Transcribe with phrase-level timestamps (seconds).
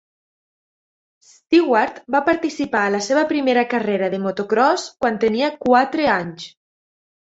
[1.31, 6.49] Stewart va participar a la seva primera carrera de motocròs quan tenia quatre anys.